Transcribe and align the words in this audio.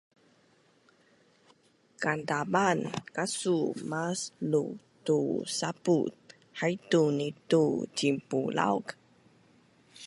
Kandapan 2.03 2.77
kasu 3.15 3.57
mas 3.89 4.19
luu 4.51 4.69
tu 5.05 5.19
sapuz, 5.57 6.13
haitu 6.59 7.03
nitu 7.17 7.63
cinbulauk 7.97 8.87